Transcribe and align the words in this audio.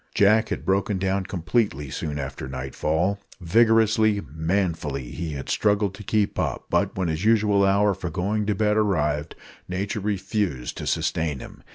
Jack 0.15 0.49
had 0.49 0.65
broken 0.65 0.97
down 0.97 1.25
completely 1.27 1.91
soon 1.91 2.17
after 2.17 2.47
nightfall. 2.47 3.19
Vigorously, 3.39 4.19
manfully 4.33 5.11
had 5.11 5.47
he 5.49 5.53
struggled 5.53 5.93
to 5.93 6.01
keep 6.01 6.39
up; 6.39 6.65
but 6.71 6.97
when 6.97 7.07
his 7.07 7.23
usual 7.23 7.63
hour 7.63 7.93
for 7.93 8.09
going 8.09 8.47
to 8.47 8.55
bed 8.55 8.77
arrived, 8.77 9.35
nature 9.69 9.99
refused 9.99 10.75
to 10.77 10.87
sustain 10.87 11.37
him. 11.37 11.61